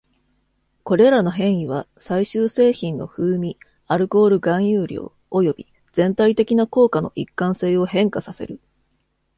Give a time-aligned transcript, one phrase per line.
[0.83, 8.59] これらの変異は、最終製品の風味、アルコール含有量、および全体的な効果の一貫性を変化させる。